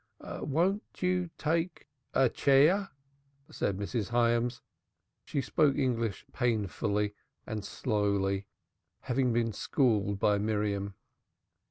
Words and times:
"Won't 0.19 1.03
you 1.03 1.29
take 1.37 1.87
a 2.15 2.27
chair?" 2.27 2.89
said 3.51 3.77
Mrs. 3.77 4.09
Hyams. 4.09 4.63
She 5.25 5.41
spoke 5.41 5.75
English 5.75 6.25
painfully 6.33 7.13
and 7.45 7.63
slowly, 7.63 8.47
having 9.01 9.31
been 9.31 9.53
schooled 9.53 10.17
by 10.17 10.39
Miriam. 10.39 10.95